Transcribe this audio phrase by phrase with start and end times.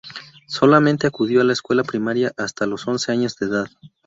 [0.47, 3.67] Solamente acudió a la escuela primaria hasta los once años de edad.